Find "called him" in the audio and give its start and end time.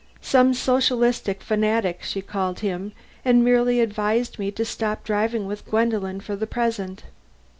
2.23-2.91